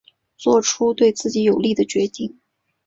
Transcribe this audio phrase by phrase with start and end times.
[0.35, 2.39] 做出对自己有利的决定